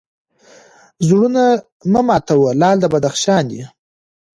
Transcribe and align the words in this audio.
زړونه 1.07 1.43
مه 1.91 2.01
ماتوه 2.07 2.49
لعل 2.59 2.77
د 2.81 2.85
بدخشان 2.93 3.43
دی 3.51 3.63